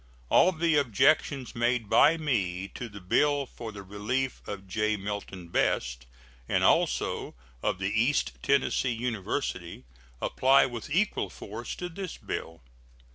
[0.29, 4.97] All the objections made by me to the bill for the relief of J.
[4.97, 6.07] Milton Best,
[6.49, 9.83] and also of the East Tennessee University,
[10.19, 12.63] apply with equal force to this bill.